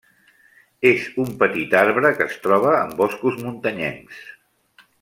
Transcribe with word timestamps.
És 0.91 1.03
un 1.23 1.29
petit 1.43 1.75
arbre 1.81 2.11
que 2.21 2.27
es 2.31 2.39
troba 2.47 2.73
en 2.79 2.97
boscos 3.03 3.39
muntanyencs. 3.43 4.25